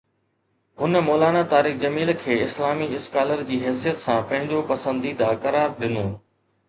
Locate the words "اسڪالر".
3.01-3.43